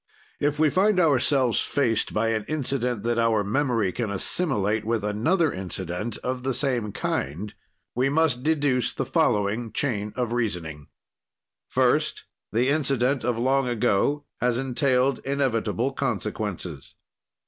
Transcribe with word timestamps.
"If 0.39 0.57
we 0.57 0.71
find 0.71 0.99
ourselves 0.99 1.59
faced 1.61 2.11
by 2.11 2.29
an 2.29 2.43
incident 2.45 3.03
that 3.03 3.19
our 3.19 3.43
memory 3.43 3.91
can 3.91 4.09
assimilate 4.09 4.83
with 4.83 5.03
another 5.03 5.53
incident 5.53 6.17
of 6.23 6.41
the 6.41 6.55
same 6.55 6.91
kind, 6.91 7.53
we 7.93 8.09
must 8.09 8.41
deduce 8.41 8.93
the 8.93 9.05
following 9.05 9.71
chain 9.71 10.11
of 10.15 10.33
reasoning: 10.33 10.87
"First, 11.67 12.23
the 12.51 12.69
incident 12.69 13.23
of 13.23 13.37
long 13.37 13.67
ago 13.67 14.25
has 14.37 14.57
entailed 14.57 15.19
inevitable 15.19 15.93
consequences. 15.93 16.95